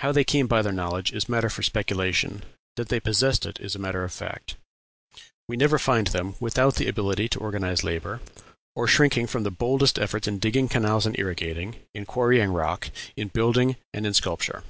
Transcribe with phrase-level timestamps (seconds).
[0.00, 2.42] How they came by their knowledge is matter for speculation;
[2.74, 4.56] that they possessed it is matter of fact.
[5.46, 8.20] We never find them without the ability to organize labor,
[8.74, 12.90] or shrinking from the very boldest efforts in digging canals and irrigating, in quarrying rock,
[13.14, 14.64] in building, and in sculpture."